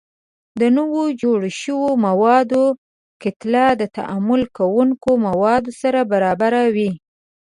[0.59, 2.63] د نوو جوړ شویو موادو
[3.21, 6.91] کتله د تعامل کوونکو موادو سره برابره وي.